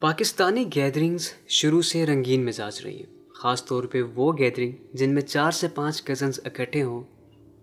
[0.00, 5.22] Pakistani gatherings شروع سے رنگین مزاج رہی ہیں۔ خاص طور پہ وہ گیدرنگ جن میں
[5.22, 7.04] چار سے پانچ کزنز اکٹھے ہوں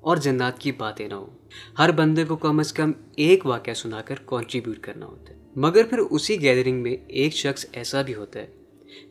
[0.01, 1.47] اور جنات کی باتیں نہ ہوں۔
[1.79, 5.83] ہر بندے کو کم از کم ایک واقعہ سنا کر کنٹریبیوٹ کرنا ہوتا ہے۔ مگر
[5.83, 8.47] پھر اسی گیدرنگ میں ایک شخص ایسا بھی ہوتا ہے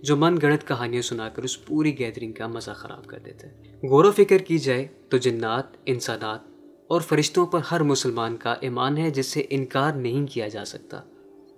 [0.02, 3.86] جو من گڑت کہانیاں سنا کر اس پوری گیدرنگ کا مزہ خراب کر دیتا ہے۔
[3.88, 6.40] غور و فکر کی جائے تو جنات، انسانات
[6.86, 11.00] اور فرشتوں پر ہر مسلمان کا ایمان ہے جس سے انکار نہیں کیا جا سکتا۔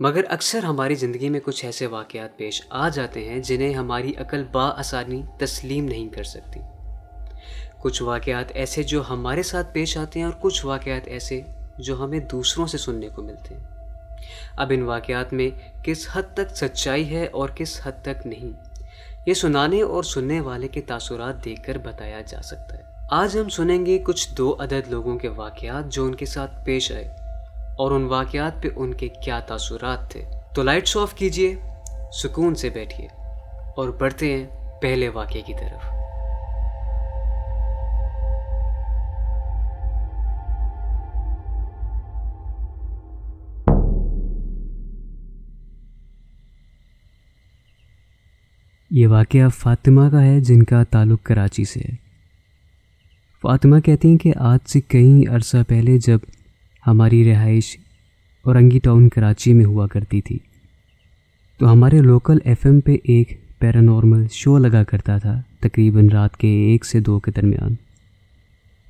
[0.00, 4.44] مگر اکثر ہماری زندگی میں کچھ ایسے واقعات پیش آ جاتے ہیں جنہیں ہماری عقل
[4.52, 6.60] با آسانی تسلیم نہیں کر سکتی۔
[7.78, 11.40] کچھ واقعات ایسے جو ہمارے ساتھ پیش آتے ہیں اور کچھ واقعات ایسے
[11.78, 13.64] جو ہمیں دوسروں سے سننے کو ملتے ہیں۔
[14.56, 15.50] اب ان واقعات میں
[15.84, 18.52] کس حد تک سچائی ہے اور کس حد تک نہیں،
[19.26, 23.48] یہ سنانے اور سننے والے کے تاثرات دیکھ کر بتایا جا سکتا ہے۔ آج ہم
[23.48, 27.17] سنیں گے کچھ دو عدد لوگوں کے واقعات جو ان کے ساتھ پیش آئے۔
[27.78, 30.22] اور ان واقعات پہ ان کے کیا تاثرات تھے۔
[30.54, 31.54] تو لائٹس آف کیجیے،
[32.22, 33.06] سکون سے بیٹھیے
[33.76, 34.46] اور بڑھتے ہیں
[34.82, 35.84] پہلے واقعے کی طرف۔
[48.90, 51.94] یہ واقعہ فاطمہ کا ہے، جن کا تعلق کراچی سے ہے۔
[53.42, 56.18] فاطمہ کہتی ہیں کہ آج سے کئی عرصہ پہلے جب
[56.86, 57.78] ہماری رہائش
[58.44, 60.38] اورنگی ٹاؤن کراچی میں ہوا کرتی تھی۔
[61.58, 66.48] تو ہمارے لوکل ایف ایم پہ ایک پیرانارمل شو لگا کرتا تھا تقریباً رات کے
[66.48, 67.74] ایک سے دو کے درمیان۔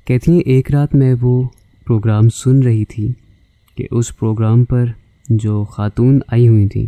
[0.05, 1.49] کہتی ہیں، ایک رات میں وہ
[1.87, 3.13] پروگرام سن رہی تھی
[3.77, 4.85] کہ اس پروگرام پر
[5.29, 6.87] جو خاتون آئی ہوئی تھیں،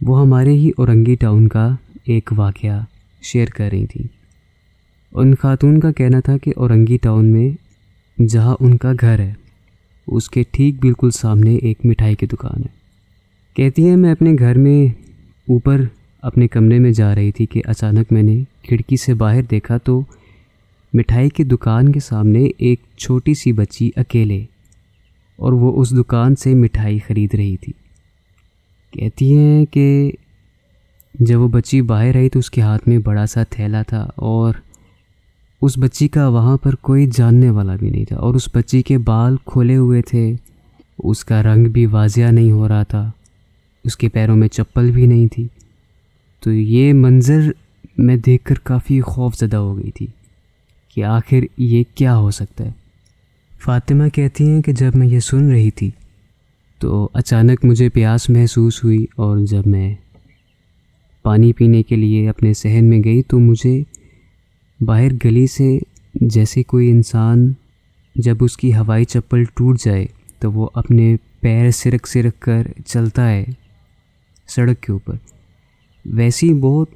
[0.00, 2.80] وہ ہمارے ہی اورنگی ٹاؤن کا ایک واقعہ
[3.22, 4.06] شیئر کر رہی تھیں۔
[5.12, 7.50] ان خاتون کا کہنا تھا کہ اورنگی ٹاؤن میں
[8.22, 9.34] جہاں ان کا گھر ہے۔
[10.06, 12.68] اس کے ٹھیک بالکل سامنے ایک مٹھائی کی دکان ہے۔
[13.54, 14.86] کہتی ہے میں اپنے گھر میں
[15.48, 15.80] اوپر
[16.22, 20.00] اپنے کمرے میں جا رہی تھی کہ اچانک میں نے کھڑکی سے باہر دیکھا تو
[20.92, 24.44] مٹھائی کی دکان کے سامنے ایک چھوٹی سی بچی اکیلے
[25.36, 27.72] اور وہ اس دکان سے مٹھائی خرید رہی تھی۔
[28.90, 30.12] کہتی ہیں کہ
[31.14, 34.54] جب وہ بچی باہر آئی تو اس کے ہاتھ میں بڑا سا تھیلا تھا اور
[35.62, 38.98] اس بچی کا وہاں پر کوئی جاننے والا بھی نہیں تھا اور اس بچی کے
[38.98, 40.34] بال کھولے ہوئے تھے۔
[40.98, 43.10] اس کا رنگ بھی واضح نہیں ہو رہا تھا۔
[43.84, 45.46] اس کے پیروں میں چپل بھی نہیں تھی۔
[46.40, 47.40] تو یہ منظر
[47.98, 50.06] میں دیکھ کر کافی خوف زدہ ہو گئی تھی
[50.94, 52.70] کہ آخر یہ کیا ہو سکتا ہے۔
[53.60, 55.90] فاطمہ کہتی ہیں کہ جب میں یہ سن رہی تھی
[56.78, 59.94] تو اچانک مجھے پیاس محسوس ہوئی اور جب میں
[61.22, 63.82] پانی پینے کے لیے اپنے صحن میں گئی تو مجھے
[64.84, 65.78] باہر گلی سے
[66.14, 67.52] جیسے کوئی انسان
[68.16, 70.06] جب اس کی ہوائی چپل ٹوٹ جائے
[70.38, 73.44] تو وہ اپنے پیر سرک سرک کر چلتا ہے
[74.48, 75.14] سڑک کے اوپر۔
[76.04, 76.88] ویسی بہت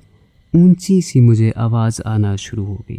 [0.55, 2.99] اونچی سی مجھے آواز آنا شروع ہو گئی۔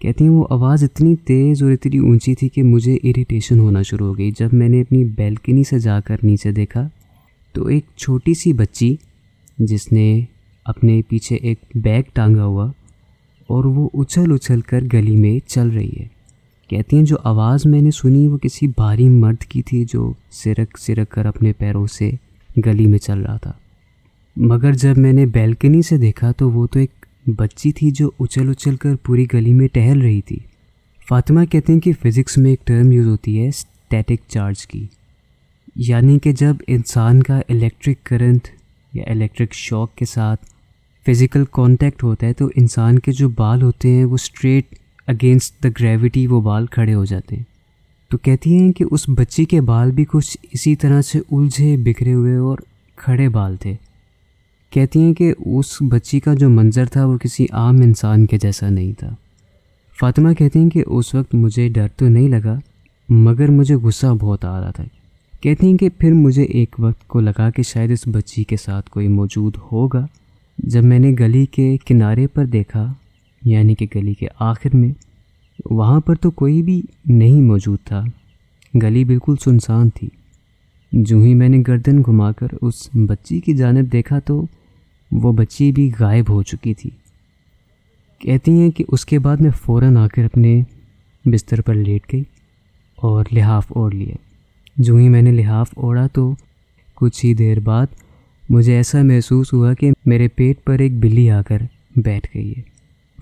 [0.00, 4.06] کہتی ہیں وہ آواز اتنی تیز اور اتنی اونچی تھی کہ مجھے اریٹیشن ہونا شروع
[4.06, 6.88] ہو گئی۔ جب میں نے اپنی بیلکنی سے جا کر نیچے دیکھا
[7.52, 8.96] تو ایک چھوٹی سی بچی
[9.58, 10.20] جس نے
[10.64, 12.72] اپنے پیچھے ایک بیگ ٹانگا ہوا
[13.50, 16.06] اور وہ اچھل اچھل کر گلی میں چل رہی ہے۔
[16.68, 20.78] کہتی ہیں، جو آواز میں نے سنی وہ کسی بھاری مرد کی تھی جو سرک
[20.78, 22.10] سرک کر اپنے پیروں سے
[22.66, 23.52] گلی میں چل رہا تھا۔
[24.36, 28.50] مگر جب میں نے بیلکنی سے دیکھا تو وہ تو ایک بچی تھی جو اچھل
[28.50, 30.38] اچھل کر پوری گلی میں ٹہل رہی تھی۔
[31.08, 34.86] فاطمہ کہتے ہیں کہ فزکس میں ایک ٹرم یوز ہوتی ہے اسٹیٹک چارج کی۔
[35.76, 38.48] یعنی کہ جب انسان کا الیکٹرک کرنٹ
[38.92, 40.49] یا الیکٹرک شاک کے ساتھ
[41.06, 44.64] فزیکل کانٹیکٹ ہوتا ہے تو انسان کے جو بال ہوتے ہیں وہ اسٹریٹ
[45.06, 47.42] اگینسٹ دا گریوٹی وہ بال کھڑے ہو جاتے ہیں۔
[48.10, 52.14] تو کہتی ہیں کہ اس بچی کے بال بھی کچھ اسی طرح سے الجھے بکھرے
[52.14, 52.58] ہوئے اور
[52.96, 53.74] کھڑے بال تھے۔
[54.70, 58.68] کہتی ہیں کہ اس بچی کا جو منظر تھا وہ کسی عام انسان کے جیسا
[58.68, 59.14] نہیں تھا۔
[60.00, 62.58] فاطمہ کہتی ہیں کہ اس وقت مجھے ڈر تو نہیں لگا،
[63.08, 64.84] مگر مجھے غصہ بہت آ رہا تھا۔
[65.40, 68.90] کہتی ہیں کہ پھر مجھے ایک وقت کو لگا کہ شاید اس بچی کے ساتھ
[68.90, 70.06] کوئی موجود ہوگا۔
[70.62, 72.92] جب میں نے گلی کے کنارے پر دیکھا
[73.44, 74.92] یعنی کہ گلی کے آخر میں،
[75.70, 78.04] وہاں پر تو کوئی بھی نہیں موجود تھا۔
[78.82, 80.08] گلی بالکل سنسان تھی۔
[80.92, 84.44] جو ہی میں نے گردن گھما کر اس بچی کی جانب دیکھا تو
[85.12, 86.90] وہ بچی بھی غائب ہو چکی تھی۔
[88.18, 90.62] کہتی ہیں کہ اس کے بعد میں فوراً آ کر اپنے
[91.24, 92.22] بستر پر لیٹ گئی
[92.96, 94.14] اور لحاف اوڑھ لیا
[94.76, 96.34] جو ہی میں نے لحاف اوڑھا تو
[96.94, 97.86] کچھ ہی دیر بعد
[98.50, 101.58] مجھے ایسا محسوس ہوا کہ میرے پیٹ پر ایک بلی آ کر
[101.96, 102.62] بیٹھ گئی ہے۔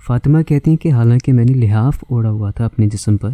[0.06, 3.30] فاطمہ کہتی ہیں کہ حالانکہ میں نے لحاف اوڑھا ہوا تھا اپنے جسم پر،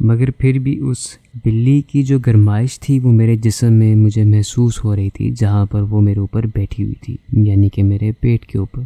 [0.00, 0.98] مگر پھر بھی اس
[1.44, 5.66] بلی کی جو گرمائش تھی وہ میرے جسم میں مجھے محسوس ہو رہی تھی، جہاں
[5.66, 8.82] پر وہ میرے اوپر بیٹھی ہوئی تھی یعنی کہ میرے پیٹ کے اوپر۔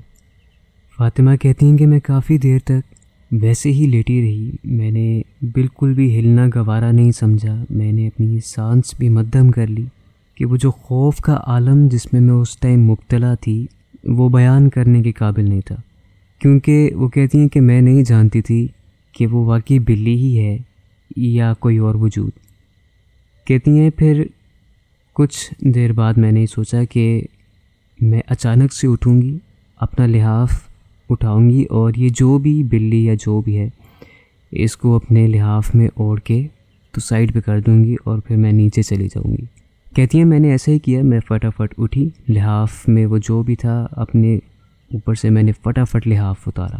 [0.98, 2.94] فاطمہ کہتی ہیں کہ میں کافی دیر تک
[3.32, 8.38] ویسے ہی لیٹی رہی۔ میں نے بالکل بھی ہلنا گوارا نہیں سمجھا، میں نے اپنی
[8.44, 9.84] سانس بھی مدھم کر لی۔
[10.34, 13.66] کہ وہ جو خوف کا عالم جس میں میں اس ٹائم مبتلا تھی،
[14.04, 15.76] وہ بیان کرنے کے قابل نہیں تھا۔
[16.38, 18.68] کیونکہ وہ کہتی ہیں کہ میں نہیں جانتی تھی
[19.12, 20.58] کہ وہ واقعی بلی ہی ہے
[21.16, 22.30] یا کوئی اور وجود۔
[23.46, 24.24] کہتی ہیں پھر
[25.14, 27.22] کچھ دیر بعد میں نے سوچا کہ
[28.00, 29.38] میں اچانک سے اٹھوں گی،
[29.76, 30.50] اپنا لحاف
[31.10, 33.68] اٹھاؤں گی اور یہ جو بھی بلی یا جو بھی ہے،
[34.52, 36.46] اس کو اپنے لحاف میں اوڑھ کے
[36.92, 39.63] تو سائڈ پہ کر دوں گی اور پھر میں نیچے چلی جاؤں گی۔
[39.94, 43.56] کہتی ہیں، میں نے ایسا ہی کیا، میں فٹافٹ اٹھی، لحاف میں وہ جو بھی
[43.56, 44.36] تھا، اپنے
[44.92, 46.76] اوپر سے میں نے فٹافٹ لحاف اتارا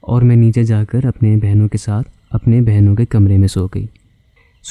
[0.00, 3.66] اور میں نیچے جا کر اپنے بہنوں کے ساتھ اپنے بہنوں کے کمرے میں سو
[3.66, 3.86] گئی۔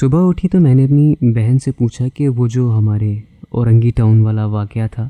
[0.00, 3.14] صبح اٹھی تو میں نے اپنی بہن سے پوچھا کہ وہ جو ہمارے
[3.48, 5.08] اورنگی ٹاؤن والا واقعہ تھا،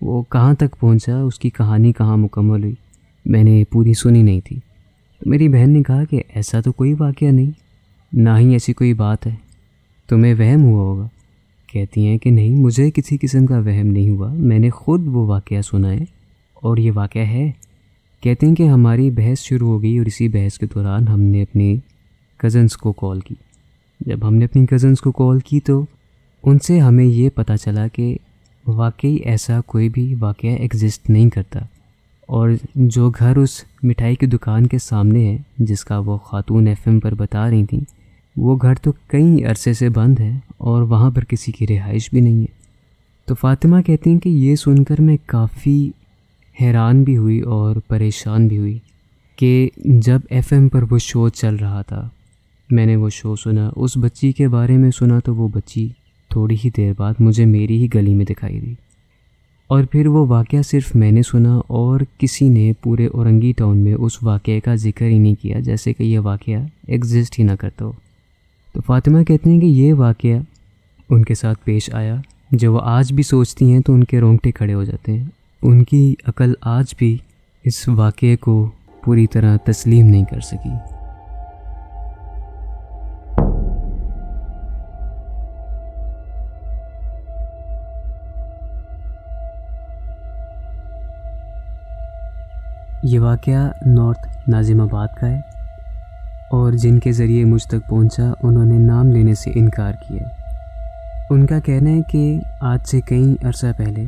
[0.00, 2.74] وہ کہاں تک پہنچا، اس کی کہانی کہاں مکمل ہوئی؟
[3.24, 4.56] میں نے پوری سنی نہیں تھی۔
[5.18, 7.50] تو میری بہن نے کہا کہ ایسا تو کوئی واقعہ نہیں،
[8.12, 9.34] نہ ہی ایسی کوئی بات ہے،
[10.08, 11.08] تمہیں وہم ہوا ہوگا۔
[11.78, 15.26] کہتی ہیں کہ نہیں، مجھے کسی قسم کا وہم نہیں ہوا۔ میں نے خود وہ
[15.26, 16.04] واقعہ سنا ہے
[16.54, 17.52] اور یہ واقعہ ہے۔
[18.20, 21.42] کہتے ہیں کہ ہماری بحث شروع ہو گئی اور اسی بحث کے دوران ہم نے
[21.42, 21.76] اپنی
[22.36, 23.34] کزنس کو کال کی۔
[24.00, 25.84] جب ہم نے اپنی کزنس کو کال کی تو
[26.42, 28.18] ان سے ہمیں یہ پتہ چلا کہ
[28.66, 31.60] واقعی ایسا کوئی بھی واقعہ ایگزسٹ نہیں کرتا۔
[32.26, 36.78] اور جو گھر اس مٹھائی کی دکان کے سامنے ہے، جس کا وہ خاتون ایف
[36.86, 37.97] ایم پر بتا رہی تھیں
[38.38, 42.20] وہ گھر تو کئی عرصے سے بند ہے اور وہاں پر کسی کی رہائش بھی
[42.20, 42.58] نہیں ہے۔
[43.26, 45.90] تو فاطمہ کہتی ہیں کہ یہ سن کر میں کافی
[46.60, 48.78] حیران بھی ہوئی اور پریشان بھی ہوئی
[49.36, 52.08] کہ جب ایف ایم پر وہ شو چل رہا تھا،
[52.70, 55.88] میں نے وہ شو سنا، اس بچی کے بارے میں سنا تو وہ بچی
[56.30, 58.74] تھوڑی ہی دیر بعد مجھے میری ہی گلی میں دکھائی دی۔
[59.66, 63.94] اور پھر وہ واقعہ صرف میں نے سنا اور کسی نے پورے اورنگی ٹاؤن میں
[63.94, 67.84] اس واقعے کا ذکر ہی نہیں کیا، جیسے کہ یہ واقعہ ایگزسٹ ہی نہ کرتا
[67.84, 67.92] ہو۔
[68.72, 70.38] تو فاطمہ کہتے ہیں کہ یہ واقعہ
[71.10, 72.14] ان کے ساتھ پیش آیا۔
[72.50, 75.24] جو وہ آج بھی سوچتی ہیں تو ان کے رونگٹے کھڑے ہو جاتے ہیں۔
[75.62, 77.18] ان کی عقل آج بھی
[77.64, 78.70] اس واقعے کو
[79.04, 80.70] پوری طرح تسلیم نہیں کر سکی۔
[93.02, 95.57] یہ واقعہ نارتھ ناظم آباد کا ہے۔
[96.50, 100.22] اور جن کے ذریعے مجھ تک پہنچا، انہوں نے نام لینے سے انکار کیا۔
[101.30, 104.04] ان کا کہنا ہے کہ آج سے کئی عرصہ پہلے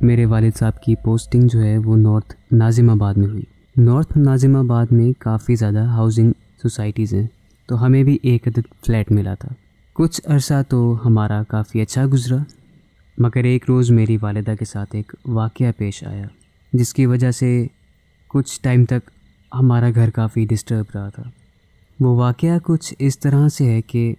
[0.00, 3.42] میرے والد صاحب کی پوسٹنگ جو ہے، وہ نارتھ ناظم آباد میں ہوئی۔
[3.76, 6.32] نارتھ ناظم آباد میں کافی زیادہ ہاؤسنگ
[6.62, 7.26] سوسائٹیز ہیں،
[7.68, 9.48] تو ہمیں بھی ایک عدد فلیٹ ملا تھا۔
[9.92, 12.36] کچھ عرصہ تو ہمارا کافی اچھا گزرا،
[13.18, 16.26] مگر ایک روز میری والدہ کے ساتھ ایک واقعہ پیش آیا،
[16.72, 17.66] جس کی وجہ سے
[18.28, 19.10] کچھ ٹائم تک
[19.54, 21.22] ہمارا گھر کافی ڈسٹرب رہا تھا۔
[22.00, 24.14] وہ واقعہ کچھ اس طرح سے ہے کہ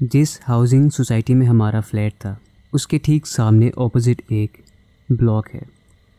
[0.00, 2.34] جس ہاؤسنگ سوسائٹی میں ہمارا فلیٹ تھا،
[2.72, 4.60] اس کے ٹھیک سامنے اپوزٹ ایک
[5.08, 5.60] بلاک ہے،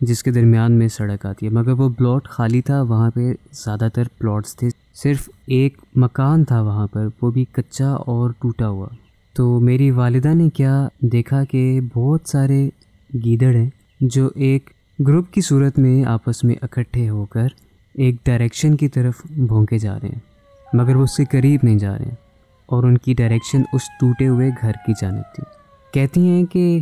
[0.01, 3.87] جس کے درمیان میں سڑک آتی ہے۔ مگر وہ بلاٹ خالی تھا، وہاں پہ زیادہ
[3.93, 8.87] تر پلاٹس تھے۔ صرف ایک مکان تھا وہاں پر، وہ بھی کچا اور ٹوٹا ہوا۔
[9.33, 12.69] تو میری والدہ نے کیا دیکھا کہ بہت سارے
[13.13, 13.69] گیدڑ ہیں
[14.01, 14.69] جو ایک
[14.99, 17.47] گروپ کی صورت میں آپس میں اکٹھے ہو کر
[17.95, 20.19] ایک ڈائریکشن کی طرف بھونکے جا رہے ہیں،
[20.73, 22.15] مگر وہ اس سے قریب نہیں جا رہے ہیں،
[22.69, 25.43] اور ان کی ڈائریکشن اس ٹوٹے ہوئے گھر کی جانب تھی۔
[25.93, 26.79] کہتی ہیں کہ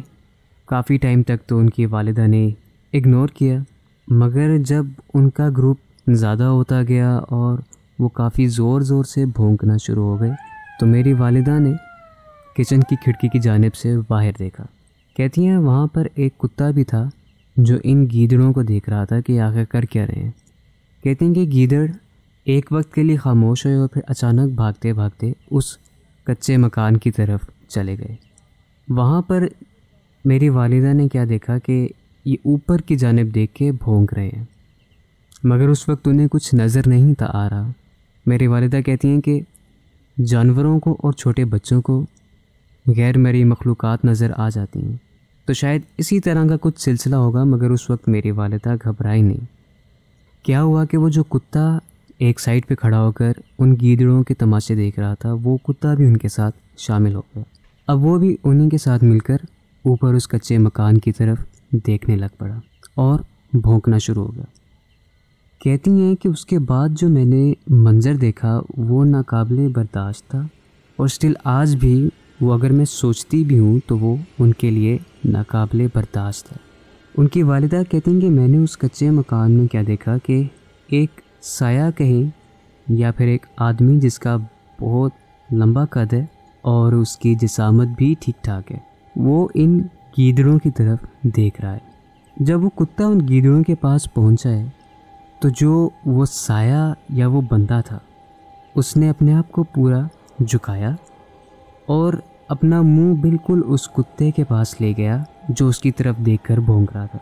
[0.68, 2.46] کافی ٹائم تک تو ان کی والدہ نے
[2.94, 3.58] اگنور کیا،
[4.08, 7.58] مگر جب ان کا گروپ زیادہ ہوتا گیا اور
[8.00, 10.32] وہ کافی زور زور سے بھونکنا شروع ہو گئے،
[10.80, 11.74] تو میری والدہ نے
[12.56, 14.66] کچن کی کھڑکی کی جانب سے باہر دیکھا۔
[15.16, 17.08] کہتی ہیں وہاں پر ایک کتا بھی تھا
[17.58, 20.32] جو ان گیدڑوں کو دیکھ رہا تھا کہ آخر کر کیا رہے ہیں۔
[21.04, 21.86] کہتے ہیں کہ گیدڑ
[22.46, 25.78] ایک وقت کے لیے خاموش ہوئے اور پھر اچانک بھاگتے بھاگتے اس
[26.24, 28.16] کچے مکان کی طرف چلے گئے۔
[28.90, 29.48] وہاں پر
[30.26, 31.90] میری والدہ نے کیا دیکھا کہ
[32.26, 34.46] یہ اوپر کی جانب دیکھ کے بھونک رہے ہیں۔
[35.44, 37.72] مگر اس وقت انہیں کچھ نظر نہیں تھا آ رہا۔
[38.26, 39.42] میری والدہ کہتی ہیں کہ
[40.26, 42.06] جانوروں کو اور چھوٹے بچوں کو
[42.98, 44.98] غیر مری مخلوقات نظر آ جاتی ہیں۔
[45.46, 49.63] تو شاید اسی طرح کا کچھ سلسلہ ہوگا، مگر اس وقت میری والدہ گھبرائی نہیں۔
[50.44, 51.78] کیا ہوا کہ وہ جو کتا
[52.18, 55.94] ایک سائڈ پہ کھڑا ہو کر ان گیدڑوں کے تماشے دیکھ رہا تھا، وہ کتا
[55.94, 57.44] بھی ان کے ساتھ شامل ہو گیا۔
[57.88, 59.38] اب وہ بھی انہیں کے ساتھ مل کر
[59.84, 61.38] اوپر اس کچے مکان کی طرف
[61.72, 62.60] دیکھنے لگ پڑا
[62.96, 63.20] اور
[63.54, 64.44] بھونکنا شروع ہو گیا۔
[65.60, 70.48] کہتی ہیں کہ اس کے بعد جو میں نے منظر دیکھا، وہ ناقابل برداشت تھا
[70.96, 72.10] اور اسٹل آج بھی
[72.42, 76.73] وہ اگر میں سوچتی بھی ہوں تو وہ ان کے لیے ناقابل برداشت ہے۔
[77.18, 80.42] ان کی والدہ کہتی ہیں کہ میں نے اس کچے مکان میں کیا دیکھا کہ
[80.90, 82.30] ایک سایہ کہیں
[82.88, 84.36] یا پھر ایک آدمی جس کا
[84.80, 86.26] بہت لمبا قد ہے
[86.64, 88.78] اور اس کی جسامت بھی ٹھیک ٹھاک ہے،
[89.16, 89.78] وہ ان
[90.18, 91.06] گیدڑوں کی طرف
[91.36, 91.92] دیکھ رہا ہے۔
[92.38, 94.66] جب وہ کتا ان گیدڑوں کے پاس پہنچا ہے
[95.42, 98.00] تو جو وہ سایہ یا وہ بندہ تھا،
[98.76, 100.00] اس نے اپنے آپ کو پورا
[100.40, 100.92] جھکایا
[101.88, 102.14] اور
[102.50, 106.58] اپنا منہ بالکل اس کتے کے پاس لے گیا۔ جو اس کی طرف دیکھ کر
[106.58, 107.20] بھونک رہا تھا۔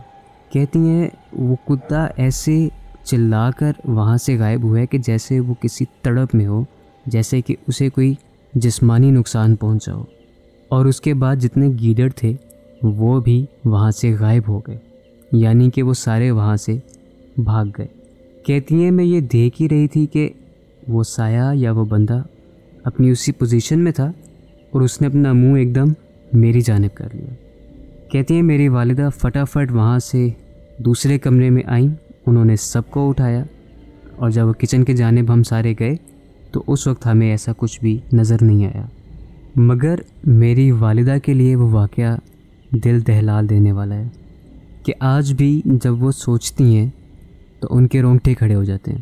[0.52, 2.68] کہتی ہیں، وہ کتا ایسے
[3.04, 6.64] چلا کر وہاں سے غائب ہوا ہے کہ جیسے وہ کسی تڑپ میں ہو،
[7.06, 8.14] جیسے کہ اسے کوئی
[8.54, 10.04] جسمانی نقصان پہنچا ہو۔
[10.68, 12.34] اور اس کے بعد جتنے گیڈر تھے،
[12.84, 14.78] وہ بھی وہاں سے غائب ہو گئے
[15.32, 16.78] یعنی کہ وہ سارے وہاں سے
[17.38, 17.88] بھاگ گئے۔
[18.46, 20.30] کہتی ہیں، میں یہ دیکھ ہی رہی تھی کہ
[20.88, 22.22] وہ سایہ یا وہ بندہ
[22.84, 24.12] اپنی اسی پوزیشن میں تھا
[24.72, 25.88] اور اس نے اپنا منہ ایک دم
[26.34, 27.51] میری جانب کر لیا۔
[28.12, 30.30] کہتی ہیں میری والدہ فٹافٹ وہاں سے
[30.78, 31.88] دوسرے کمرے میں آئیں،
[32.26, 33.44] انہوں نے سب کو اٹھایا
[34.16, 35.96] اور جب وہ کچن کے جانب ہم سارے گئے
[36.52, 38.86] تو اس وقت ہمیں ایسا کچھ بھی نظر نہیں آیا۔
[39.56, 42.18] مگر میری والدہ کے لیے وہ واقعہ
[42.70, 44.08] دل دہلال دینے والا ہے
[44.84, 46.90] کہ آج بھی جب وہ سوچتی ہیں
[47.60, 49.02] تو ان کے رونگٹے کھڑے ہو جاتے ہیں۔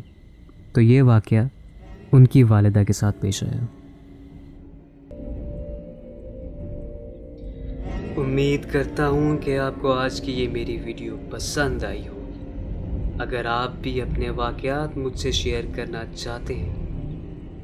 [0.72, 1.48] تو یہ واقعہ
[2.12, 3.64] ان کی والدہ کے ساتھ پیش آیا۔
[8.20, 12.50] امید کرتا ہوں کہ آپ کو آج کی یہ میری ویڈیو پسند آئی ہوگی۔
[13.18, 16.86] اگر آپ بھی اپنے واقعات مجھ سے شیئر کرنا چاہتے ہیں،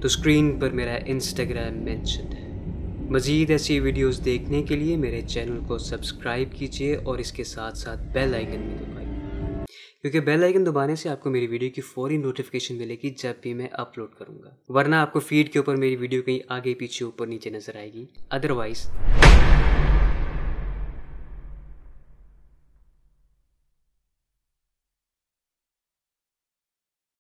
[0.01, 2.47] تو اسکرین پر میرا انسٹاگرام مینشن ہے۔
[3.11, 7.79] مزید ایسی ویڈیوز دیکھنے کے لیے میرے چینل کو سبسکرائب کیجیے اور اس کے ساتھ
[7.79, 9.65] ساتھ بیل آئیکن بھی دبائیے۔
[10.03, 13.35] کیونکہ بیل آئیکن دبانے سے آپ کو میری ویڈیو کی فوری نوٹیفیکیشن ملے گی جب
[13.41, 16.75] بھی میں اپلوڈ کروں گا۔ ورنہ آپ کو فیڈ کے اوپر میری ویڈیو کہیں آگے
[16.75, 18.91] پیچھے اوپر نیچے نظر آئے گی۔ ادروائز